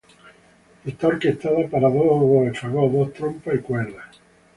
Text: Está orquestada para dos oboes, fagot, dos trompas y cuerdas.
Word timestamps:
Está 0.91 1.09
orquestada 1.13 1.61
para 1.71 1.93
dos 1.95 2.07
oboes, 2.17 2.57
fagot, 2.61 2.91
dos 2.95 3.13
trompas 3.17 3.53
y 3.53 3.63
cuerdas. 3.67 4.09